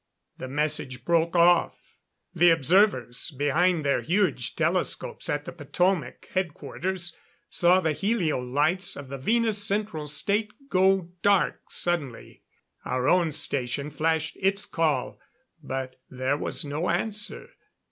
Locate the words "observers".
2.49-3.29